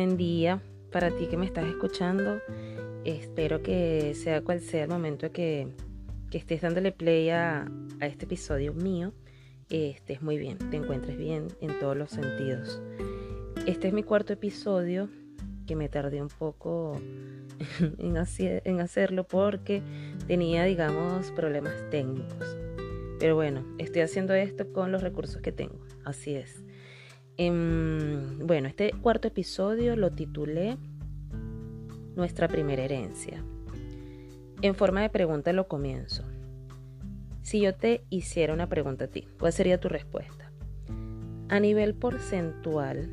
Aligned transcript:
buen 0.00 0.16
día 0.16 0.62
para 0.90 1.10
ti 1.10 1.26
que 1.26 1.36
me 1.36 1.44
estás 1.44 1.66
escuchando. 1.66 2.40
Espero 3.04 3.62
que 3.62 4.14
sea 4.14 4.40
cual 4.40 4.62
sea 4.62 4.84
el 4.84 4.88
momento 4.88 5.30
que, 5.30 5.68
que 6.30 6.38
estés 6.38 6.62
dándole 6.62 6.90
play 6.90 7.28
a, 7.28 7.70
a 8.00 8.06
este 8.06 8.24
episodio 8.24 8.72
mío, 8.72 9.12
estés 9.68 10.22
muy 10.22 10.38
bien, 10.38 10.56
te 10.70 10.78
encuentres 10.78 11.18
bien 11.18 11.48
en 11.60 11.78
todos 11.78 11.98
los 11.98 12.12
sentidos. 12.12 12.80
Este 13.66 13.88
es 13.88 13.92
mi 13.92 14.02
cuarto 14.02 14.32
episodio 14.32 15.10
que 15.66 15.76
me 15.76 15.90
tardé 15.90 16.22
un 16.22 16.28
poco 16.28 16.98
en 17.98 18.80
hacerlo 18.80 19.24
porque 19.24 19.82
tenía, 20.26 20.64
digamos, 20.64 21.30
problemas 21.32 21.74
técnicos. 21.90 22.56
Pero 23.18 23.34
bueno, 23.34 23.66
estoy 23.76 24.00
haciendo 24.00 24.32
esto 24.32 24.72
con 24.72 24.92
los 24.92 25.02
recursos 25.02 25.42
que 25.42 25.52
tengo. 25.52 25.78
Así 26.06 26.36
es. 26.36 26.64
Em, 27.42 28.46
bueno, 28.46 28.68
este 28.68 28.92
cuarto 29.00 29.28
episodio 29.28 29.96
lo 29.96 30.10
titulé 30.10 30.76
Nuestra 32.14 32.48
primera 32.48 32.82
herencia. 32.82 33.42
En 34.60 34.74
forma 34.74 35.00
de 35.00 35.08
pregunta 35.08 35.54
lo 35.54 35.66
comienzo. 35.66 36.22
Si 37.40 37.62
yo 37.62 37.74
te 37.74 38.04
hiciera 38.10 38.52
una 38.52 38.68
pregunta 38.68 39.06
a 39.06 39.08
ti, 39.08 39.26
¿cuál 39.38 39.54
sería 39.54 39.80
tu 39.80 39.88
respuesta? 39.88 40.52
A 41.48 41.58
nivel 41.60 41.94
porcentual, 41.94 43.08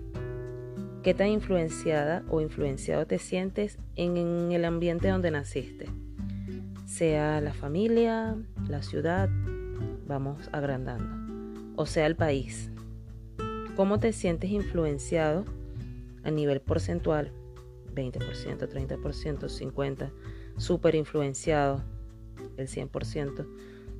¿qué 1.03 1.13
tan 1.13 1.29
influenciada 1.29 2.25
o 2.29 2.41
influenciado 2.41 3.07
te 3.07 3.19
sientes 3.19 3.79
en 3.95 4.51
el 4.51 4.65
ambiente 4.65 5.07
donde 5.07 5.31
naciste? 5.31 5.85
Sea 6.85 7.39
la 7.39 7.53
familia, 7.53 8.35
la 8.67 8.81
ciudad, 8.81 9.29
vamos 10.05 10.49
agrandando, 10.51 11.73
o 11.77 11.85
sea 11.85 12.05
el 12.05 12.17
país, 12.17 12.71
¿Cómo 13.77 13.99
te 13.99 14.11
sientes 14.11 14.49
influenciado 14.49 15.45
a 16.23 16.31
nivel 16.31 16.61
porcentual? 16.61 17.31
20%, 17.93 18.67
30%, 18.67 18.99
50%, 18.99 20.11
súper 20.57 20.95
influenciado, 20.95 21.83
el 22.57 22.67
100%, 22.69 23.45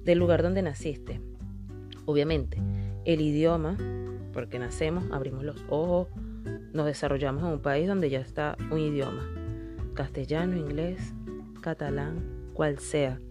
del 0.03 0.17
lugar 0.17 0.41
donde 0.41 0.63
naciste. 0.63 1.21
Obviamente, 2.05 2.57
el 3.05 3.21
idioma, 3.21 3.77
porque 4.33 4.57
nacemos, 4.57 5.05
abrimos 5.11 5.43
los 5.43 5.63
ojos, 5.69 6.07
nos 6.73 6.87
desarrollamos 6.87 7.43
en 7.43 7.49
un 7.49 7.61
país 7.61 7.87
donde 7.87 8.09
ya 8.09 8.19
está 8.19 8.57
un 8.71 8.79
idioma, 8.79 9.29
castellano, 9.93 10.57
inglés, 10.57 11.13
catalán, 11.61 12.49
cual 12.53 12.79
sea. 12.79 13.21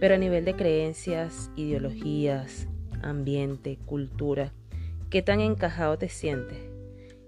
Pero 0.00 0.16
a 0.16 0.18
nivel 0.18 0.44
de 0.44 0.56
creencias, 0.56 1.52
ideologías, 1.54 2.66
ambiente, 3.02 3.78
cultura, 3.86 4.52
qué 5.10 5.22
tan 5.22 5.40
encajado 5.40 5.98
te 5.98 6.08
sientes, 6.08 6.58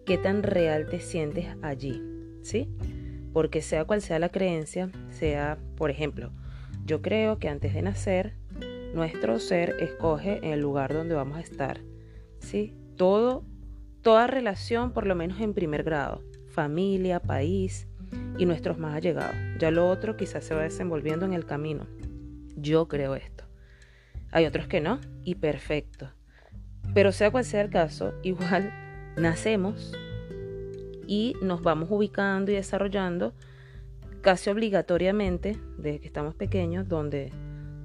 qué 0.06 0.16
tan 0.16 0.44
real 0.44 0.86
te 0.88 1.00
sientes 1.00 1.46
allí, 1.62 2.00
¿sí? 2.42 2.68
Porque 3.32 3.60
sea 3.60 3.84
cual 3.84 4.00
sea 4.00 4.20
la 4.20 4.28
creencia, 4.28 4.90
sea, 5.10 5.58
por 5.76 5.90
ejemplo, 5.90 6.30
yo 6.84 7.02
creo 7.02 7.38
que 7.38 7.48
antes 7.48 7.74
de 7.74 7.82
nacer, 7.82 8.34
nuestro 8.94 9.40
ser 9.40 9.76
escoge 9.80 10.52
el 10.52 10.60
lugar 10.60 10.92
donde 10.92 11.14
vamos 11.14 11.38
a 11.38 11.40
estar, 11.40 11.80
¿sí? 12.38 12.76
Todo, 12.96 13.44
toda 14.02 14.28
relación, 14.28 14.92
por 14.92 15.06
lo 15.06 15.16
menos 15.16 15.40
en 15.40 15.52
primer 15.52 15.82
grado, 15.82 16.22
familia, 16.50 17.18
país 17.18 17.88
y 18.38 18.46
nuestros 18.46 18.78
más 18.78 18.94
allegados. 18.94 19.34
Ya 19.58 19.72
lo 19.72 19.88
otro 19.88 20.16
quizás 20.16 20.44
se 20.44 20.54
va 20.54 20.62
desenvolviendo 20.62 21.26
en 21.26 21.32
el 21.32 21.46
camino. 21.46 21.88
Yo 22.56 22.86
creo 22.86 23.16
esto. 23.16 23.44
Hay 24.30 24.46
otros 24.46 24.68
que 24.68 24.80
no, 24.80 25.00
y 25.24 25.34
perfecto. 25.34 26.10
Pero 26.94 27.12
sea 27.12 27.30
cual 27.30 27.44
sea 27.44 27.62
el 27.62 27.70
caso, 27.70 28.14
igual 28.22 28.72
nacemos 29.16 29.92
y 31.06 31.34
nos 31.42 31.62
vamos 31.62 31.88
ubicando 31.90 32.52
y 32.52 32.54
desarrollando 32.54 33.34
casi 34.20 34.50
obligatoriamente 34.50 35.58
desde 35.76 36.00
que 36.00 36.06
estamos 36.06 36.34
pequeños 36.34 36.88
donde, 36.88 37.32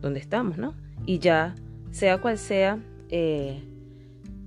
donde 0.01 0.19
estamos, 0.19 0.57
¿no? 0.57 0.75
Y 1.05 1.19
ya 1.19 1.55
sea 1.91 2.19
cual 2.19 2.37
sea 2.37 2.79
eh, 3.09 3.63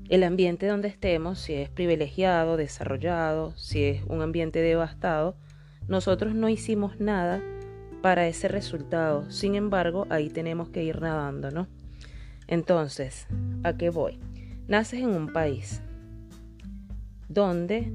el 0.09 0.23
ambiente 0.23 0.67
donde 0.67 0.89
estemos, 0.89 1.39
si 1.41 1.55
es 1.55 1.69
privilegiado, 1.69 2.57
desarrollado, 2.57 3.57
si 3.57 3.85
es 3.85 4.03
un 4.07 4.23
ambiente 4.23 4.61
devastado, 4.61 5.37
nosotros 5.89 6.35
no 6.35 6.49
hicimos 6.49 6.99
nada 7.01 7.43
para 8.03 8.27
ese 8.27 8.49
resultado. 8.49 9.31
Sin 9.31 9.55
embargo, 9.55 10.07
ahí 10.11 10.31
tenemos 10.31 10.69
que 10.69 10.83
ir 10.85 11.01
nadando, 11.01 11.51
¿no? 11.51 11.69
Entonces, 12.47 13.27
¿a 13.63 13.77
qué 13.77 13.91
voy? 13.91 14.19
Naces 14.71 15.01
en 15.01 15.09
un 15.09 15.33
país 15.33 15.83
donde 17.29 17.93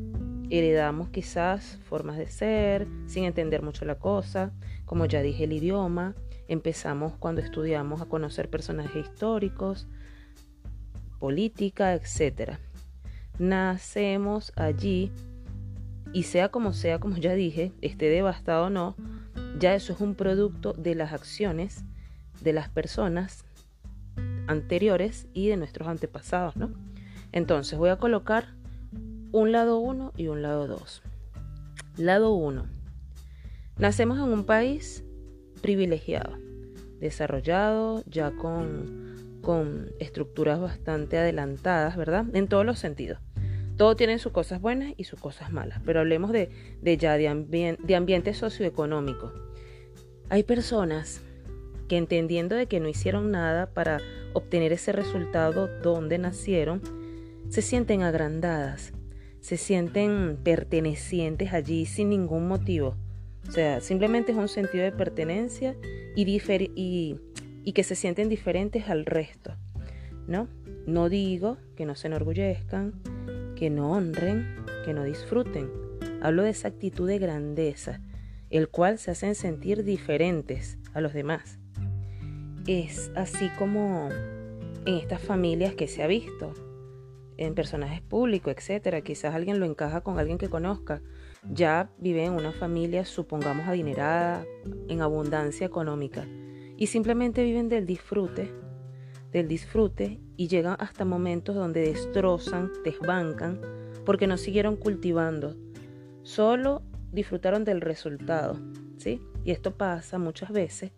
heredamos 0.49 1.07
quizás 1.07 1.79
formas 1.87 2.17
de 2.17 2.27
ser, 2.27 2.85
sin 3.05 3.23
entender 3.23 3.61
mucho 3.61 3.85
la 3.85 3.97
cosa, 3.97 4.51
como 4.83 5.05
ya 5.05 5.21
dije 5.21 5.45
el 5.45 5.53
idioma, 5.53 6.15
empezamos 6.49 7.13
cuando 7.17 7.39
estudiamos 7.39 8.01
a 8.01 8.07
conocer 8.07 8.49
personajes 8.49 9.05
históricos, 9.05 9.87
política, 11.17 11.93
etc. 11.93 12.57
Nacemos 13.39 14.51
allí 14.57 15.13
y 16.11 16.23
sea 16.23 16.49
como 16.49 16.73
sea, 16.73 16.99
como 16.99 17.15
ya 17.15 17.35
dije, 17.35 17.71
esté 17.79 18.09
devastado 18.09 18.65
o 18.65 18.69
no, 18.69 18.97
ya 19.59 19.75
eso 19.75 19.93
es 19.93 20.01
un 20.01 20.13
producto 20.13 20.73
de 20.73 20.93
las 20.95 21.13
acciones 21.13 21.85
de 22.41 22.51
las 22.51 22.67
personas 22.67 23.45
anteriores 24.47 25.27
y 25.33 25.47
de 25.47 25.57
nuestros 25.57 25.87
antepasados, 25.87 26.55
¿no? 26.55 26.71
Entonces 27.31 27.77
voy 27.77 27.89
a 27.89 27.97
colocar 27.97 28.55
un 29.31 29.51
lado 29.51 29.79
1 29.79 30.13
y 30.15 30.27
un 30.27 30.41
lado 30.41 30.67
2. 30.67 31.01
Lado 31.97 32.33
1. 32.33 32.65
Nacemos 33.77 34.17
en 34.17 34.25
un 34.25 34.45
país 34.45 35.03
privilegiado, 35.61 36.37
desarrollado, 36.99 38.03
ya 38.05 38.31
con, 38.31 39.39
con 39.41 39.91
estructuras 39.99 40.59
bastante 40.59 41.17
adelantadas, 41.17 41.97
¿verdad? 41.97 42.25
En 42.33 42.47
todos 42.47 42.65
los 42.65 42.79
sentidos. 42.79 43.19
Todo 43.77 43.97
tiene 43.97 44.19
sus 44.19 44.31
cosas 44.31 44.61
buenas 44.61 44.93
y 44.95 45.03
sus 45.03 45.19
cosas 45.19 45.51
malas, 45.51 45.81
pero 45.85 45.99
hablemos 45.99 46.31
de, 46.31 46.49
ya 46.97 47.17
de, 47.17 47.77
de 47.77 47.95
ambiente 47.95 48.33
socioeconómico. 48.33 49.33
Hay 50.29 50.43
personas 50.43 51.21
que 51.89 51.97
entendiendo 51.97 52.55
de 52.55 52.67
que 52.67 52.79
no 52.79 52.87
hicieron 52.87 53.31
nada 53.31 53.67
para 53.67 53.99
obtener 54.35 54.73
ese 54.73 54.91
resultado 54.91 55.67
donde 55.81 56.17
nacieron, 56.17 56.81
se 57.49 57.61
sienten 57.61 58.03
agrandadas, 58.03 58.93
se 59.39 59.57
sienten 59.57 60.37
pertenecientes 60.43 61.53
allí 61.53 61.85
sin 61.85 62.09
ningún 62.09 62.47
motivo. 62.47 62.97
O 63.47 63.51
sea, 63.51 63.79
simplemente 63.79 64.33
es 64.33 64.37
un 64.37 64.49
sentido 64.49 64.83
de 64.83 64.91
pertenencia 64.91 65.75
y, 66.15 67.17
y 67.63 67.71
que 67.73 67.83
se 67.83 67.95
sienten 67.95 68.27
diferentes 68.27 68.89
al 68.89 69.05
resto. 69.05 69.55
¿no? 70.27 70.49
no 70.85 71.09
digo 71.09 71.57
que 71.75 71.85
no 71.85 71.95
se 71.95 72.07
enorgullezcan, 72.07 72.93
que 73.55 73.69
no 73.69 73.91
honren, 73.91 74.57
que 74.83 74.93
no 74.93 75.03
disfruten. 75.03 75.69
Hablo 76.21 76.43
de 76.43 76.49
esa 76.49 76.67
actitud 76.67 77.07
de 77.07 77.19
grandeza, 77.19 78.01
el 78.49 78.67
cual 78.67 78.97
se 78.97 79.11
hacen 79.11 79.35
sentir 79.35 79.83
diferentes 79.83 80.77
a 80.93 81.01
los 81.01 81.13
demás 81.13 81.59
es 82.67 83.11
así 83.15 83.49
como 83.57 84.09
en 84.85 84.95
estas 84.95 85.21
familias 85.21 85.75
que 85.75 85.87
se 85.87 86.03
ha 86.03 86.07
visto, 86.07 86.53
en 87.37 87.53
personajes 87.53 88.01
públicos, 88.01 88.53
etcétera. 88.55 89.01
Quizás 89.01 89.35
alguien 89.35 89.59
lo 89.59 89.65
encaja 89.65 90.01
con 90.01 90.19
alguien 90.19 90.37
que 90.37 90.49
conozca. 90.49 91.01
Ya 91.51 91.91
vive 91.97 92.25
en 92.25 92.33
una 92.33 92.51
familia, 92.51 93.05
supongamos, 93.05 93.67
adinerada, 93.67 94.45
en 94.87 95.01
abundancia 95.01 95.67
económica, 95.67 96.25
y 96.77 96.87
simplemente 96.87 97.43
viven 97.43 97.69
del 97.69 97.85
disfrute, 97.85 98.51
del 99.31 99.47
disfrute, 99.47 100.19
y 100.37 100.47
llegan 100.47 100.75
hasta 100.79 101.05
momentos 101.05 101.55
donde 101.55 101.81
destrozan, 101.81 102.71
desbancan, 102.83 103.61
porque 104.05 104.27
no 104.27 104.37
siguieron 104.37 104.75
cultivando. 104.75 105.55
Solo 106.23 106.81
disfrutaron 107.11 107.63
del 107.63 107.81
resultado, 107.81 108.59
¿sí? 108.97 109.21
Y 109.43 109.51
esto 109.51 109.77
pasa 109.77 110.17
muchas 110.17 110.51
veces 110.51 110.91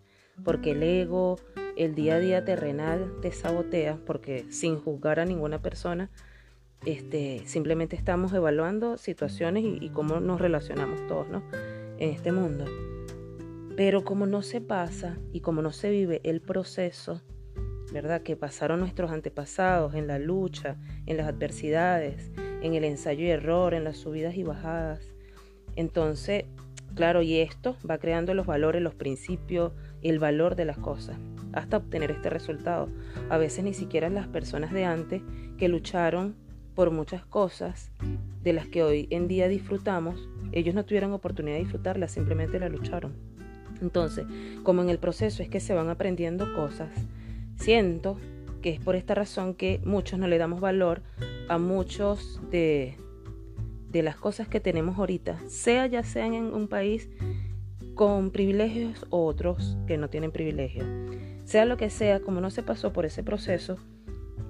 porque 0.44 0.72
el 0.72 0.82
ego, 0.82 1.36
el 1.78 1.94
día 1.94 2.16
a 2.16 2.18
día 2.18 2.44
terrenal 2.44 3.14
te 3.22 3.30
sabotea, 3.30 3.98
porque 4.04 4.44
sin 4.50 4.80
juzgar 4.80 5.20
a 5.20 5.24
ninguna 5.24 5.62
persona, 5.62 6.10
este, 6.84 7.42
simplemente 7.46 7.94
estamos 7.94 8.32
evaluando 8.32 8.98
situaciones 8.98 9.64
y, 9.64 9.88
cómo 9.90 10.20
nos 10.20 10.40
relacionamos 10.40 11.06
todos 11.06 11.28
¿no? 11.28 11.42
en 11.98 12.10
este 12.10 12.32
mundo. 12.32 12.64
Pero 13.76 14.04
como 14.04 14.26
no 14.26 14.42
se 14.42 14.60
pasa 14.60 15.18
y 15.32 15.40
como 15.40 15.62
no 15.62 15.72
se 15.72 15.90
vive 15.90 16.20
el 16.24 16.40
proceso, 16.40 17.22
¿verdad? 17.92 18.22
Que 18.22 18.34
pasaron 18.34 18.80
nuestros 18.80 19.12
antepasados 19.12 19.94
en 19.94 20.08
la 20.08 20.18
lucha, 20.18 20.76
en 21.06 21.16
las 21.16 21.28
adversidades, 21.28 22.32
en 22.60 22.74
el 22.74 22.82
ensayo 22.82 23.24
y 23.24 23.30
error, 23.30 23.72
en 23.72 23.84
las 23.84 23.98
subidas 23.98 24.34
y 24.34 24.42
bajadas. 24.42 25.14
Entonces, 25.76 26.44
claro, 26.98 27.22
y 27.22 27.36
esto 27.36 27.76
va 27.88 27.98
creando 27.98 28.34
los 28.34 28.44
valores, 28.44 28.82
los 28.82 28.92
principios, 28.92 29.72
el 30.02 30.18
valor 30.18 30.56
de 30.56 30.64
las 30.64 30.78
cosas 30.78 31.16
hasta 31.52 31.76
obtener 31.76 32.10
este 32.10 32.28
resultado. 32.28 32.88
A 33.30 33.38
veces 33.38 33.62
ni 33.62 33.72
siquiera 33.72 34.10
las 34.10 34.26
personas 34.26 34.72
de 34.72 34.84
antes 34.84 35.22
que 35.58 35.68
lucharon 35.68 36.34
por 36.74 36.90
muchas 36.90 37.24
cosas 37.24 37.92
de 38.42 38.52
las 38.52 38.66
que 38.66 38.82
hoy 38.82 39.06
en 39.10 39.28
día 39.28 39.46
disfrutamos, 39.46 40.28
ellos 40.50 40.74
no 40.74 40.84
tuvieron 40.84 41.12
oportunidad 41.12 41.54
de 41.54 41.62
disfrutarlas, 41.62 42.10
simplemente 42.10 42.58
la 42.58 42.68
lucharon. 42.68 43.14
Entonces, 43.80 44.26
como 44.64 44.82
en 44.82 44.88
el 44.88 44.98
proceso 44.98 45.40
es 45.40 45.48
que 45.48 45.60
se 45.60 45.74
van 45.74 45.90
aprendiendo 45.90 46.52
cosas, 46.52 46.90
siento 47.58 48.18
que 48.60 48.70
es 48.70 48.80
por 48.80 48.96
esta 48.96 49.14
razón 49.14 49.54
que 49.54 49.80
muchos 49.84 50.18
no 50.18 50.26
le 50.26 50.36
damos 50.36 50.60
valor 50.60 51.02
a 51.48 51.58
muchos 51.58 52.40
de, 52.50 52.96
de 53.90 54.02
las 54.02 54.16
cosas 54.16 54.48
que 54.48 54.60
tenemos 54.60 54.98
ahorita, 54.98 55.38
sea 55.48 55.86
ya 55.86 56.02
sean 56.02 56.34
en 56.34 56.54
un 56.54 56.68
país 56.68 57.08
con 57.94 58.30
privilegios 58.30 59.06
o 59.10 59.24
otros 59.24 59.76
que 59.86 59.98
no 59.98 60.08
tienen 60.08 60.30
privilegios. 60.30 60.86
Sea 61.44 61.64
lo 61.64 61.76
que 61.76 61.90
sea, 61.90 62.20
como 62.20 62.40
no 62.40 62.50
se 62.50 62.62
pasó 62.62 62.92
por 62.92 63.06
ese 63.06 63.22
proceso, 63.22 63.76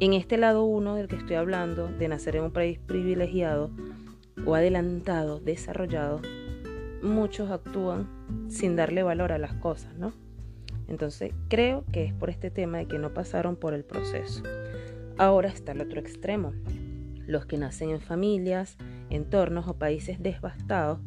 en 0.01 0.13
este 0.13 0.37
lado 0.37 0.65
uno 0.65 0.95
del 0.95 1.09
que 1.09 1.17
estoy 1.17 1.37
hablando, 1.37 1.89
de 1.89 2.09
nacer 2.09 2.37
en 2.37 2.45
un 2.45 2.53
país 2.53 2.79
privilegiado 2.79 3.71
o 4.45 4.55
adelantado, 4.55 5.41
desarrollado, 5.41 6.21
muchos 7.03 7.51
actúan 7.51 8.09
sin 8.49 8.77
darle 8.77 9.03
valor 9.03 9.33
a 9.33 9.39
las 9.39 9.55
cosas, 9.55 9.95
¿no? 9.97 10.13
Entonces 10.89 11.33
creo 11.49 11.85
que 11.93 12.05
es 12.05 12.15
por 12.15 12.31
este 12.31 12.51
tema 12.51 12.79
de 12.79 12.87
que 12.87 12.99
no 12.99 13.13
pasaron 13.13 13.57
por 13.57 13.75
el 13.75 13.85
proceso. 13.85 14.43
Ahora 15.17 15.49
está 15.49 15.73
el 15.73 15.81
otro 15.81 16.01
extremo, 16.01 16.53
los 17.27 17.47
que 17.47 17.59
nacen 17.59 17.91
en 17.91 18.01
familias, 18.01 18.77
entornos 19.11 19.69
o 19.69 19.75
países 19.75 20.23
devastados, 20.23 21.01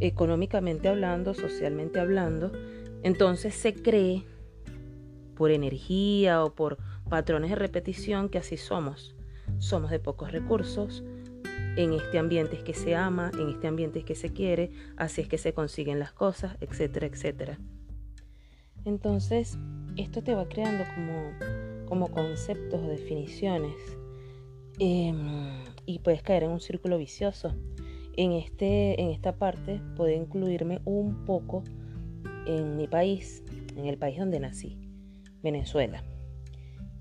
económicamente 0.00 0.88
hablando, 0.88 1.34
socialmente 1.34 2.00
hablando, 2.00 2.52
entonces 3.02 3.54
se 3.54 3.74
cree 3.74 4.24
por 5.36 5.50
energía 5.50 6.42
o 6.42 6.54
por 6.54 6.78
patrones 7.08 7.50
de 7.50 7.56
repetición 7.56 8.28
que 8.28 8.38
así 8.38 8.56
somos. 8.56 9.14
Somos 9.58 9.90
de 9.90 10.00
pocos 10.00 10.32
recursos, 10.32 11.04
en 11.76 11.92
este 11.92 12.18
ambiente 12.18 12.56
es 12.56 12.62
que 12.62 12.74
se 12.74 12.94
ama, 12.94 13.30
en 13.38 13.50
este 13.50 13.66
ambiente 13.66 13.98
es 13.98 14.04
que 14.04 14.14
se 14.14 14.32
quiere, 14.32 14.70
así 14.96 15.20
es 15.20 15.28
que 15.28 15.38
se 15.38 15.52
consiguen 15.52 15.98
las 15.98 16.12
cosas, 16.12 16.56
etcétera, 16.60 17.06
etcétera. 17.06 17.58
Entonces, 18.86 19.58
esto 19.96 20.22
te 20.22 20.34
va 20.34 20.48
creando 20.48 20.84
como, 20.94 21.32
como 21.86 22.08
conceptos 22.10 22.80
o 22.82 22.88
definiciones 22.88 23.74
em, 24.78 25.64
y 25.86 26.00
puedes 26.00 26.22
caer 26.22 26.42
en 26.42 26.50
un 26.50 26.60
círculo 26.60 26.98
vicioso. 26.98 27.54
En, 28.16 28.32
este, 28.32 29.00
en 29.00 29.10
esta 29.10 29.36
parte 29.36 29.80
puedo 29.94 30.10
incluirme 30.10 30.80
un 30.84 31.24
poco 31.24 31.62
en 32.46 32.76
mi 32.76 32.88
país, 32.88 33.42
en 33.76 33.86
el 33.86 33.98
país 33.98 34.18
donde 34.18 34.40
nací, 34.40 34.78
Venezuela, 35.42 36.02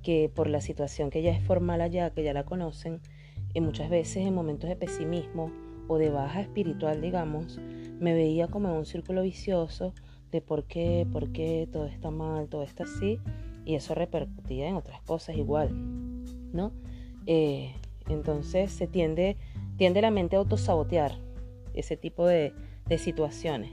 que 0.04 0.30
por 0.34 0.48
la 0.48 0.62
situación 0.62 1.10
que 1.10 1.22
ya 1.22 1.32
es 1.32 1.44
formal 1.44 1.82
allá, 1.82 2.12
que 2.12 2.24
ya 2.24 2.34
la 2.34 2.44
conocen, 2.44 3.02
y 3.54 3.62
muchas 3.62 3.90
veces 3.90 4.18
en 4.18 4.34
momentos 4.34 4.70
de 4.70 4.76
pesimismo 4.76 5.52
o 5.88 5.98
de 5.98 6.10
baja 6.10 6.42
espiritual, 6.42 7.02
digamos, 7.02 7.60
me 8.00 8.14
veía 8.14 8.48
como 8.48 8.70
en 8.70 8.76
un 8.76 8.86
círculo 8.86 9.22
vicioso 9.22 9.94
de 10.32 10.42
por 10.42 10.66
qué, 10.66 11.08
por 11.12 11.32
qué 11.32 11.68
todo 11.72 11.86
está 11.86 12.12
mal, 12.12 12.50
todo 12.50 12.64
está 12.64 12.84
así, 12.84 13.20
y 13.64 13.76
eso 13.76 13.96
repercutía 13.96 14.68
en 14.68 14.76
otras 14.76 15.02
cosas 15.04 15.38
igual, 15.38 15.70
¿no? 16.52 16.74
Eh, 17.26 17.74
entonces 18.10 18.72
se 18.72 18.88
tiende, 18.88 19.38
tiende 19.78 20.02
la 20.02 20.12
mente 20.12 20.36
a 20.36 20.40
autosabotear 20.40 21.18
ese 21.74 21.98
tipo 21.98 22.26
de, 22.28 22.54
situaciones. 22.98 23.72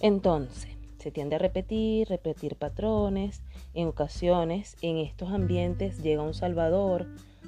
Entonces, 0.00 0.74
se 0.98 1.10
tiende 1.10 1.36
a 1.36 1.38
repetir, 1.38 2.08
repetir 2.08 2.56
patrones. 2.56 3.42
En 3.74 3.88
ocasiones, 3.88 4.76
en 4.80 4.96
estos 4.96 5.30
ambientes 5.30 6.02
llega 6.02 6.22
un 6.22 6.34
salvador, 6.34 7.06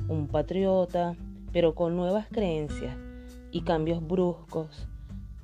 un 0.09 0.29
patriota, 0.29 1.17
pero 1.53 1.75
con 1.75 1.97
nuevas 1.97 2.27
creencias 2.29 2.97
y 3.51 3.63
cambios 3.63 4.07
bruscos, 4.07 4.87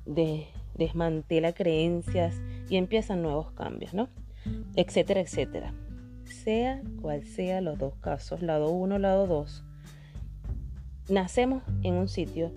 de, 0.05 0.47
desmantela 0.75 1.53
creencias 1.53 2.39
y 2.69 2.77
empiezan 2.77 3.23
nuevos 3.23 3.51
cambios, 3.51 3.93
¿no? 3.93 4.07
Etcétera, 4.75 5.21
etcétera. 5.21 5.73
Sea 6.25 6.81
cual 7.01 7.25
sea 7.25 7.61
los 7.61 7.77
dos 7.77 7.95
casos, 7.95 8.41
lado 8.41 8.69
1, 8.69 8.99
lado 8.99 9.27
2, 9.27 9.64
nacemos 11.09 11.63
en 11.83 11.95
un 11.95 12.07
sitio 12.07 12.51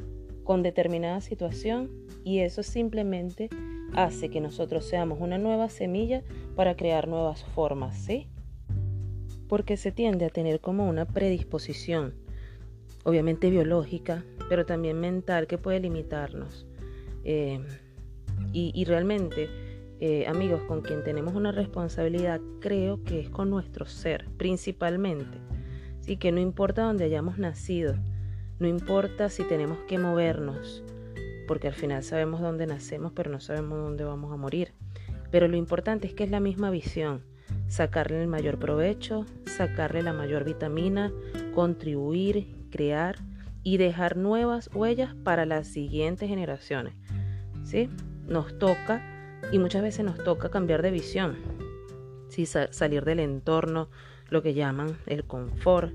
con 0.45 0.63
determinada 0.63 1.21
situación 1.21 1.91
y 2.25 2.41
eso 2.41 2.63
simplemente 2.63 3.51
hace 3.95 4.31
que 4.31 4.41
nosotros 4.41 4.85
seamos 4.87 5.19
una 5.21 5.39
nueva 5.39 5.69
semilla 5.69 6.23
para 6.57 6.77
crear 6.77 7.09
nuevas 7.09 7.45
formas, 7.45 7.97
¿sí? 7.97 8.29
Porque 9.49 9.77
se 9.77 9.93
tiende 9.93 10.25
a 10.27 10.31
tener 10.31 10.61
como 10.61 10.89
una 10.89 11.07
predisposición 11.07 12.15
obviamente 13.05 13.51
biológica, 13.51 14.25
pero 14.49 14.67
también 14.67 15.01
mental 15.01 15.47
que 15.47 15.57
puede 15.57 15.81
limitarnos. 15.81 16.67
Eh, 17.25 17.61
y, 18.53 18.85
realmente, 18.85 19.49
eh, 20.01 20.27
amigos, 20.27 20.63
con 20.63 20.81
quien 20.81 21.03
tenemos 21.05 21.35
una 21.35 21.53
responsabilidad, 21.53 22.41
creo 22.61 23.03
que 23.05 23.21
es 23.21 23.31
con 23.31 23.51
nuestro 23.51 23.87
ser, 23.87 24.27
principalmente. 24.37 25.39
Así 26.01 26.17
que 26.17 26.33
no 26.33 26.41
importa 26.41 26.83
dónde 26.83 27.05
hayamos 27.05 27.39
nacido, 27.39 27.95
no 28.59 28.67
importa 28.67 29.29
si 29.29 29.45
tenemos 29.45 29.79
que 29.87 29.99
movernos, 29.99 30.83
porque 31.47 31.69
al 31.69 31.75
final 31.75 32.03
sabemos 32.03 32.41
dónde 32.41 32.67
nacemos, 32.67 33.13
pero 33.15 33.31
no 33.31 33.41
sabemos 33.41 33.79
dónde 33.79 34.05
vamos 34.05 34.33
a 34.33 34.37
morir. 34.37 34.73
Pero 35.31 35.47
lo 35.47 35.57
importante 35.57 36.07
es 36.07 36.15
que 36.15 36.25
es 36.25 36.31
la 36.31 36.41
misma 36.41 36.71
visión, 36.71 37.23
sacarle 37.69 38.21
el 38.21 38.29
mayor 38.29 38.59
provecho, 38.59 39.27
sacarle 39.47 40.03
la 40.03 40.13
mayor 40.13 40.45
vitamina, 40.45 41.13
contribuir, 41.55 42.67
crear 42.71 43.17
y 43.63 43.77
dejar 43.77 44.17
nuevas 44.17 44.71
huellas 44.75 45.15
para 45.15 45.47
las 45.47 45.69
siguientes 45.69 46.29
generaciones. 46.29 46.95
¿Sí? 47.65 47.89
Nos 48.27 48.59
toca 48.59 49.03
y 49.53 49.59
muchas 49.59 49.83
veces 49.83 50.05
nos 50.05 50.19
toca 50.25 50.51
cambiar 50.51 50.83
de 50.83 50.91
visión. 50.91 51.37
Salir 52.71 53.05
del 53.05 53.21
entorno, 53.21 53.89
lo 54.31 54.43
que 54.43 54.55
llaman 54.55 54.97
el 55.07 55.25
confort, 55.25 55.93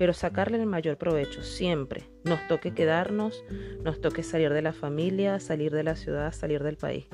pero 0.00 0.14
sacarle 0.14 0.56
el 0.56 0.64
mayor 0.64 0.96
provecho 0.96 1.42
siempre. 1.42 2.08
Nos 2.24 2.48
toque 2.48 2.72
quedarnos, 2.72 3.44
nos 3.84 4.00
toque 4.00 4.22
salir 4.22 4.50
de 4.50 4.62
la 4.62 4.72
familia, 4.72 5.38
salir 5.40 5.72
de 5.72 5.84
la 5.84 5.94
ciudad, 5.94 6.32
salir 6.32 6.62
del 6.62 6.78
país. 6.78 7.06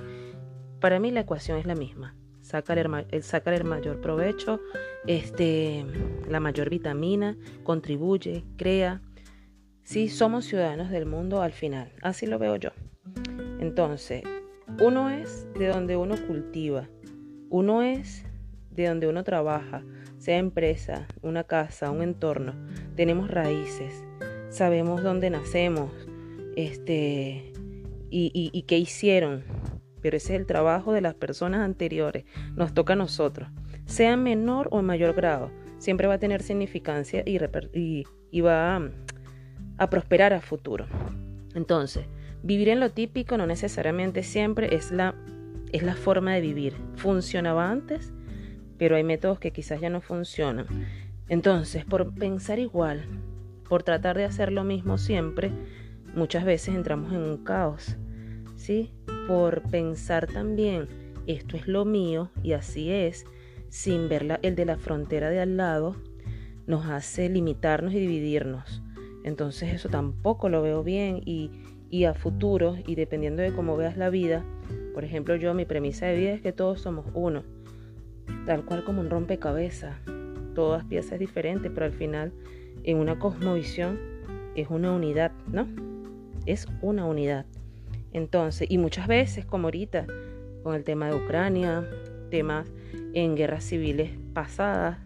Para 0.81 1.01
mí 1.01 1.11
la 1.11 1.23
ecuación 1.23 1.59
es 1.59 1.67
la 1.67 1.75
misma. 1.75 2.15
Sacar 2.43 2.79
el, 2.79 3.23
sacar 3.25 3.55
el 3.55 3.65
mayor 3.65 4.01
provecho, 4.01 4.61
este, 5.09 5.85
la 6.29 6.39
mayor 6.39 6.71
vitamina, 6.71 7.37
contribuye, 7.65 8.45
crea. 8.57 9.03
Sí, 9.83 10.09
somos 10.09 10.45
ciudadanos 10.45 10.89
del 10.89 11.07
mundo 11.07 11.43
al 11.43 11.55
final, 11.55 11.91
así 12.03 12.25
lo 12.27 12.39
veo 12.39 12.55
yo. 12.55 12.71
Entonces, 13.59 14.23
uno 14.81 15.11
es 15.11 15.49
de 15.59 15.67
donde 15.67 15.97
uno 15.97 16.15
cultiva, 16.29 16.89
uno 17.51 17.83
es 17.83 18.25
de 18.71 18.87
donde 18.87 19.09
uno 19.09 19.25
trabaja, 19.25 19.83
sea 20.19 20.39
empresa, 20.39 21.07
una 21.23 21.45
casa, 21.45 21.91
un 21.91 22.03
entorno. 22.03 22.55
Tenemos 22.95 23.31
raíces, 23.31 24.05
sabemos 24.51 25.03
dónde 25.03 25.31
nacemos, 25.31 25.91
este, 26.57 27.53
y, 28.11 28.65
qué 28.67 28.79
hicieron. 28.79 29.45
Pero 30.01 30.17
ese 30.17 30.35
es 30.35 30.41
el 30.41 30.47
trabajo 30.47 30.93
de 30.93 31.01
las 31.01 31.15
personas 31.15 31.61
anteriores. 31.61 32.25
Nos 32.55 32.75
toca 32.75 32.93
a 32.93 32.97
nosotros 32.97 33.49
sea 33.87 34.13
en 34.13 34.23
menor 34.23 34.69
o 34.71 34.81
en 34.81 34.85
mayor 34.85 35.15
grado, 35.15 35.51
siempre 35.79 36.07
va 36.07 36.15
a 36.15 36.19
tener 36.19 36.43
significancia 36.43 37.23
y, 37.25 37.39
va 38.41 38.77
a, 39.79 39.91
prosperar 39.91 40.33
a 40.35 40.41
futuro. 40.41 40.87
Entonces, 41.55 42.07
vivir 42.43 42.69
en 42.69 42.81
lo 42.81 42.91
típico 42.91 43.39
no 43.39 43.47
necesariamente 43.47 44.23
siempre 44.23 44.75
es 44.75 44.91
la, 44.91 45.15
es 45.73 45.83
la 45.83 45.95
forma 45.95 46.35
de 46.35 46.41
vivir. 46.41 46.75
Funcionaba 46.97 47.71
antes, 47.71 48.13
pero 48.79 48.97
hay 48.97 49.05
métodos 49.05 49.39
que 49.39 49.53
quizás 49.53 49.81
ya 49.81 49.91
no 49.91 50.01
funcionan. 50.01 50.67
Entonces, 51.29 51.85
por 51.85 52.15
pensar 52.15 52.59
igual, 52.59 53.05
por 53.69 53.83
tratar 53.83 54.17
de 54.17 54.25
hacer 54.25 54.53
lo 54.53 54.65
mismo 54.65 54.99
siempre, 54.99 55.51
muchas 56.15 56.45
veces 56.45 56.75
entramos 56.75 57.13
en 57.13 57.23
un 57.23 57.45
caos. 57.45 57.97
¿Sí? 58.57 58.93
Por 59.29 59.63
pensar 59.63 60.27
también, 60.27 60.89
esto 61.27 61.57
es 61.57 61.69
lo 61.69 61.85
mío 61.85 62.31
y 62.43 62.53
así 62.53 62.91
es, 62.91 63.27
sin 63.69 64.09
ver 64.09 64.39
el 64.43 64.55
de 64.55 64.65
la 64.65 64.77
frontera 64.77 65.29
de 65.31 65.41
al 65.41 65.57
lado, 65.57 65.97
nos 66.67 66.87
hace 66.87 67.29
limitarnos 67.29 67.93
y 67.93 67.99
dividirnos. 67.99 68.83
Entonces 69.25 69.75
eso 69.75 69.89
tampoco 69.89 70.49
lo 70.49 70.63
veo 70.63 70.83
bien 70.85 71.21
y, 71.25 71.51
y 71.91 72.05
a 72.05 72.15
futuro 72.15 72.77
y 72.87 72.95
dependiendo 72.95 73.43
de 73.43 73.53
cómo 73.53 73.77
veas 73.77 73.97
la 73.97 74.09
vida, 74.09 74.45
por 74.95 75.05
ejemplo 75.05 75.37
yo 75.37 75.53
mi 75.53 75.65
premisa 75.65 76.07
de 76.07 76.17
vida 76.17 76.33
es 76.33 76.41
que 76.41 76.53
todos 76.53 76.81
somos 76.81 77.07
uno, 77.13 77.43
tal 78.45 78.65
cual 78.65 78.85
como 78.85 79.01
un 79.01 79.11
rompecabezas, 79.11 79.97
todas 80.55 80.85
piezas 80.85 81.19
diferentes, 81.19 81.71
pero 81.73 81.87
al 81.87 81.93
final 81.93 82.33
en 82.85 82.99
una 82.99 83.19
cosmovisión 83.19 83.99
es 84.55 84.69
una 84.71 84.93
unidad, 84.93 85.33
¿no? 85.53 85.67
Es 86.47 86.67
una 86.81 87.05
unidad. 87.05 87.47
Entonces, 88.13 88.71
y 88.71 88.79
muchas 88.79 89.09
veces, 89.09 89.45
como 89.45 89.67
ahorita, 89.67 90.07
con 90.63 90.75
el 90.75 90.85
tema 90.85 91.09
de 91.11 91.17
Ucrania, 91.17 91.87
temas 92.31 92.67
en 93.13 93.37
guerras 93.37 93.65
civiles 93.65 94.13
pasadas, 94.33 94.99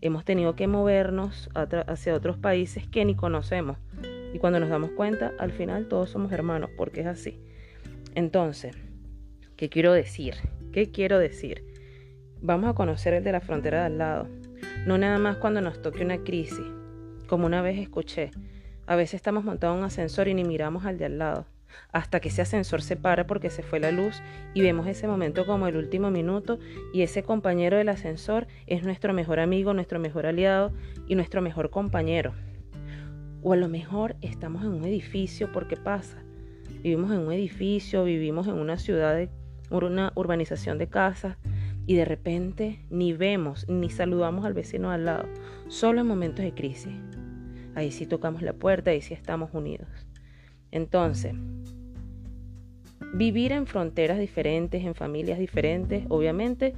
hemos 0.00 0.24
tenido 0.24 0.54
que 0.54 0.66
movernos 0.66 1.48
hacia 1.54 2.14
otros 2.14 2.36
países 2.36 2.86
que 2.86 3.04
ni 3.04 3.14
conocemos, 3.14 3.78
Y 4.32 4.38
cuando 4.38 4.58
nos 4.58 4.68
damos 4.68 4.90
cuenta, 4.90 5.32
al 5.38 5.52
final 5.52 5.86
todos 5.88 6.10
somos 6.10 6.32
hermanos, 6.32 6.68
porque 6.76 7.02
es 7.02 7.06
así. 7.06 7.40
Entonces, 8.14 8.76
¿qué 9.56 9.68
quiero 9.68 9.92
decir? 9.92 10.34
¿Qué 10.72 10.90
quiero 10.90 11.18
decir? 11.18 11.73
Vamos 12.46 12.68
a 12.68 12.74
conocer 12.74 13.14
el 13.14 13.24
de 13.24 13.32
la 13.32 13.40
frontera 13.40 13.80
de 13.80 13.86
al 13.86 13.96
lado. 13.96 14.28
No 14.86 14.98
nada 14.98 15.18
más 15.18 15.38
cuando 15.38 15.62
nos 15.62 15.80
toque 15.80 16.04
una 16.04 16.18
crisis. 16.18 16.66
Como 17.26 17.46
una 17.46 17.62
vez 17.62 17.78
escuché, 17.78 18.32
a 18.86 18.96
veces 18.96 19.14
estamos 19.14 19.44
montados 19.44 19.76
en 19.76 19.78
un 19.78 19.86
ascensor 19.86 20.28
y 20.28 20.34
ni 20.34 20.44
miramos 20.44 20.84
al 20.84 20.98
de 20.98 21.06
al 21.06 21.18
lado 21.18 21.46
hasta 21.90 22.20
que 22.20 22.28
ese 22.28 22.42
ascensor 22.42 22.82
se 22.82 22.96
para 22.96 23.26
porque 23.26 23.48
se 23.48 23.62
fue 23.62 23.80
la 23.80 23.90
luz 23.90 24.22
y 24.52 24.60
vemos 24.60 24.86
ese 24.86 25.08
momento 25.08 25.46
como 25.46 25.66
el 25.66 25.76
último 25.76 26.10
minuto 26.10 26.58
y 26.92 27.00
ese 27.00 27.22
compañero 27.22 27.78
del 27.78 27.88
ascensor 27.88 28.46
es 28.66 28.84
nuestro 28.84 29.14
mejor 29.14 29.40
amigo, 29.40 29.72
nuestro 29.72 29.98
mejor 29.98 30.26
aliado 30.26 30.70
y 31.08 31.14
nuestro 31.14 31.40
mejor 31.40 31.70
compañero. 31.70 32.34
O 33.42 33.54
a 33.54 33.56
lo 33.56 33.68
mejor 33.68 34.16
estamos 34.20 34.62
en 34.64 34.68
un 34.68 34.84
edificio 34.84 35.50
porque 35.50 35.78
pasa. 35.78 36.22
Vivimos 36.82 37.10
en 37.10 37.20
un 37.20 37.32
edificio, 37.32 38.04
vivimos 38.04 38.46
en 38.48 38.54
una 38.54 38.76
ciudad, 38.76 39.14
de, 39.14 39.30
una 39.70 40.12
urbanización 40.14 40.76
de 40.76 40.88
casas 40.88 41.38
y 41.86 41.96
de 41.96 42.04
repente 42.04 42.80
ni 42.90 43.12
vemos 43.12 43.66
ni 43.68 43.90
saludamos 43.90 44.44
al 44.44 44.54
vecino 44.54 44.90
al 44.90 45.04
lado, 45.04 45.28
solo 45.68 46.00
en 46.00 46.06
momentos 46.06 46.44
de 46.44 46.54
crisis. 46.54 46.92
Ahí 47.74 47.90
sí 47.90 48.06
tocamos 48.06 48.42
la 48.42 48.52
puerta, 48.52 48.90
ahí 48.90 49.00
sí 49.00 49.14
estamos 49.14 49.52
unidos. 49.52 49.88
Entonces, 50.70 51.34
vivir 53.14 53.52
en 53.52 53.66
fronteras 53.66 54.18
diferentes, 54.18 54.84
en 54.84 54.94
familias 54.94 55.38
diferentes, 55.38 56.04
obviamente 56.08 56.74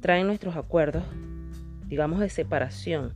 traen 0.00 0.26
nuestros 0.26 0.56
acuerdos, 0.56 1.04
digamos, 1.88 2.20
de 2.20 2.28
separación. 2.28 3.14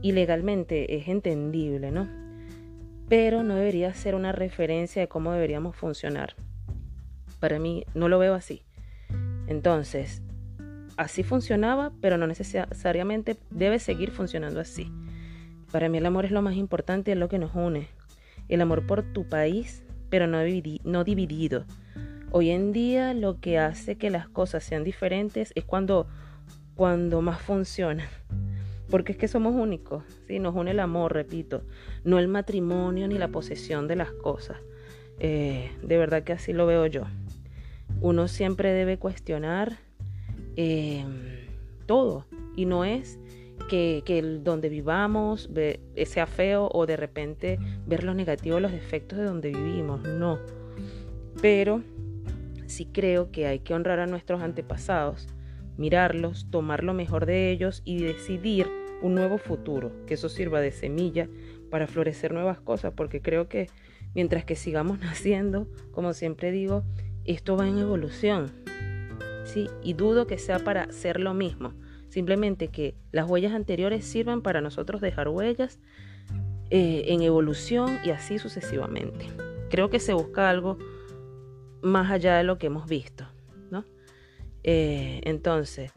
Y 0.00 0.12
legalmente 0.12 0.96
es 0.96 1.08
entendible, 1.08 1.90
¿no? 1.90 2.08
Pero 3.08 3.42
no 3.42 3.56
debería 3.56 3.92
ser 3.94 4.14
una 4.14 4.32
referencia 4.32 5.02
de 5.02 5.08
cómo 5.08 5.32
deberíamos 5.32 5.74
funcionar. 5.74 6.36
Para 7.40 7.58
mí 7.58 7.84
no 7.94 8.08
lo 8.08 8.18
veo 8.18 8.34
así. 8.34 8.62
Entonces, 9.48 10.22
así 10.98 11.22
funcionaba, 11.22 11.92
pero 12.02 12.18
no 12.18 12.26
necesariamente 12.26 13.38
debe 13.50 13.78
seguir 13.78 14.10
funcionando 14.10 14.60
así. 14.60 14.92
Para 15.72 15.88
mí 15.88 15.98
el 15.98 16.06
amor 16.06 16.26
es 16.26 16.30
lo 16.30 16.42
más 16.42 16.56
importante, 16.56 17.12
es 17.12 17.18
lo 17.18 17.28
que 17.28 17.38
nos 17.38 17.54
une 17.54 17.88
el 18.48 18.60
amor 18.60 18.86
por 18.86 19.02
tu 19.02 19.28
país, 19.28 19.84
pero 20.10 20.26
no, 20.26 20.42
dividido. 21.04 21.64
Hoy 22.30 22.50
en 22.50 22.72
día 22.72 23.14
lo 23.14 23.40
que 23.40 23.58
hace 23.58 23.96
que 23.96 24.10
las 24.10 24.28
cosas 24.28 24.64
sean 24.64 24.84
diferentes 24.84 25.52
es 25.54 25.64
cuando, 25.64 26.06
cuando 26.74 27.22
más 27.22 27.40
funcionan. 27.40 28.08
Porque 28.90 29.12
es 29.12 29.18
que 29.18 29.28
somos 29.28 29.54
únicos, 29.54 30.02
¿sí? 30.26 30.38
nos 30.38 30.54
une 30.54 30.70
el 30.70 30.80
amor, 30.80 31.12
repito, 31.12 31.62
no 32.04 32.18
el 32.18 32.26
matrimonio 32.26 33.06
ni 33.06 33.18
la 33.18 33.28
posesión 33.28 33.86
de 33.86 33.96
las 33.96 34.12
cosas. 34.12 34.56
Eh, 35.18 35.70
de 35.82 35.98
verdad 35.98 36.22
que 36.22 36.32
así 36.32 36.54
lo 36.54 36.66
veo 36.66 36.86
yo. 36.86 37.02
Uno 38.00 38.28
siempre 38.28 38.72
debe 38.72 38.98
cuestionar 38.98 39.76
eh, 40.60 41.04
todo 41.86 42.26
y 42.56 42.66
no 42.66 42.84
es 42.84 43.20
que, 43.68 44.40
donde 44.42 44.68
vivamos 44.68 45.48
sea 46.04 46.26
feo 46.26 46.68
o 46.72 46.84
de 46.84 46.96
repente 46.96 47.60
ver 47.86 48.02
lo 48.02 48.12
negativo, 48.12 48.58
los 48.58 48.72
defectos 48.72 49.20
de 49.20 49.24
donde 49.24 49.50
vivimos, 49.50 50.02
no. 50.02 50.40
Pero 51.40 51.84
sí 52.66 52.86
creo 52.86 53.30
que 53.30 53.46
hay 53.46 53.60
que 53.60 53.72
honrar 53.72 54.00
a 54.00 54.06
nuestros 54.06 54.42
antepasados, 54.42 55.28
mirarlos, 55.76 56.50
tomar 56.50 56.82
lo 56.82 56.92
mejor 56.92 57.24
de 57.24 57.52
ellos 57.52 57.82
y 57.84 58.02
decidir 58.02 58.66
un 59.00 59.14
nuevo 59.14 59.38
futuro, 59.38 59.92
que 60.06 60.14
eso 60.14 60.28
sirva 60.28 60.60
de 60.60 60.72
semilla 60.72 61.28
para 61.70 61.86
florecer 61.86 62.32
nuevas 62.32 62.58
cosas, 62.58 62.94
porque 62.96 63.22
creo 63.22 63.48
que 63.48 63.68
mientras 64.12 64.44
que 64.44 64.56
sigamos 64.56 64.98
naciendo, 65.00 65.68
como 65.92 66.14
siempre 66.14 66.50
digo, 66.50 66.82
esto 67.24 67.56
va 67.56 67.68
en 67.68 67.78
evolución. 67.78 68.50
Y 69.82 69.94
dudo 69.94 70.26
que 70.26 70.38
sea 70.38 70.58
para 70.58 70.92
ser 70.92 71.20
lo 71.20 71.34
mismo. 71.34 71.72
Simplemente 72.08 72.68
que 72.68 72.94
las 73.12 73.28
huellas 73.28 73.52
anteriores 73.52 74.04
sirvan 74.04 74.42
para 74.42 74.60
nosotros 74.60 75.00
dejar 75.00 75.28
huellas 75.28 75.78
eh, 76.70 77.04
en 77.08 77.22
evolución 77.22 77.98
y 78.04 78.10
así 78.10 78.38
sucesivamente. 78.38 79.26
Creo 79.70 79.90
que 79.90 80.00
se 80.00 80.14
busca 80.14 80.48
algo 80.48 80.78
más 81.82 82.10
allá 82.10 82.36
de 82.36 82.44
lo 82.44 82.58
que 82.58 82.66
hemos 82.66 82.86
visto. 82.88 83.26
¿no? 83.70 83.84
Eh, 84.64 85.20
entonces, 85.24 85.92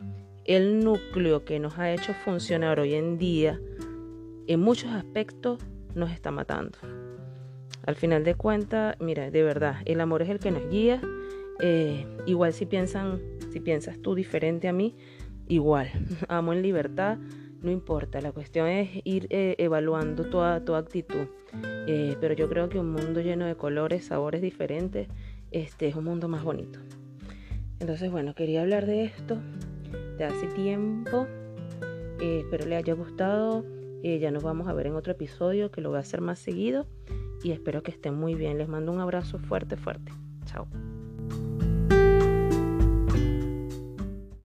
el 0.45 0.83
núcleo 0.83 1.45
que 1.45 1.59
nos 1.59 1.77
ha 1.77 1.91
hecho 1.91 2.13
funcionar 2.13 2.79
hoy 2.79 2.95
en 2.95 3.17
día, 3.17 3.59
en 4.47 4.59
muchos 4.59 4.91
aspectos, 4.91 5.59
nos 5.95 6.11
está 6.11 6.31
matando. 6.31 6.77
Al 7.85 7.95
final 7.95 8.23
de 8.23 8.35
cuentas, 8.35 8.95
mira, 8.99 9.31
de 9.31 9.43
verdad, 9.43 9.77
el 9.85 10.01
amor 10.01 10.21
es 10.21 10.29
el 10.29 10.39
que 10.39 10.51
nos 10.51 10.69
guía. 10.69 11.01
Eh, 11.59 12.05
igual 12.25 12.53
si 12.53 12.65
piensan, 12.65 13.19
si 13.51 13.59
piensas 13.59 13.99
tú 14.01 14.15
diferente 14.15 14.67
a 14.67 14.73
mí, 14.73 14.95
igual, 15.47 15.89
amo 16.27 16.53
en 16.53 16.61
libertad, 16.61 17.17
no 17.61 17.69
importa, 17.69 18.21
la 18.21 18.31
cuestión 18.31 18.67
es 18.67 18.89
ir 19.03 19.27
eh, 19.29 19.55
evaluando 19.59 20.25
toda 20.25 20.65
tu 20.65 20.73
actitud. 20.73 21.27
Eh, 21.87 22.15
pero 22.19 22.33
yo 22.33 22.49
creo 22.49 22.69
que 22.69 22.79
un 22.79 22.91
mundo 22.91 23.21
lleno 23.21 23.45
de 23.45 23.55
colores, 23.55 24.05
sabores 24.05 24.41
diferentes, 24.41 25.07
este 25.51 25.87
es 25.87 25.95
un 25.95 26.05
mundo 26.05 26.27
más 26.27 26.43
bonito. 26.43 26.79
Entonces, 27.79 28.11
bueno, 28.11 28.33
quería 28.33 28.61
hablar 28.61 28.85
de 28.85 29.03
esto 29.03 29.37
de 30.17 30.23
hace 30.23 30.47
tiempo. 30.47 31.27
Eh, 32.19 32.39
espero 32.39 32.65
le 32.65 32.77
haya 32.77 32.93
gustado. 32.93 33.63
ya 34.03 34.31
nos 34.31 34.43
vamos 34.43 34.67
a 34.67 34.73
ver 34.73 34.87
en 34.87 34.95
otro 34.95 35.11
episodio 35.13 35.69
que 35.71 35.81
lo 35.81 35.89
voy 35.89 35.97
a 35.97 36.01
hacer 36.01 36.21
más 36.21 36.39
seguido. 36.39 36.87
Y 37.43 37.51
espero 37.51 37.83
que 37.83 37.91
estén 37.91 38.15
muy 38.15 38.33
bien. 38.33 38.57
Les 38.57 38.67
mando 38.67 38.91
un 38.91 38.99
abrazo 38.99 39.37
fuerte, 39.37 39.77
fuerte. 39.77 40.11
Chao. 40.45 40.67